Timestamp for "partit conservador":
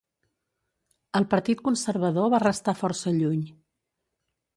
1.33-2.31